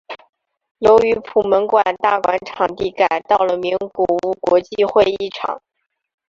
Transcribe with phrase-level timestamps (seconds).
[0.79, 5.61] 由于普门馆大馆场地改到了名古屋国际会议场。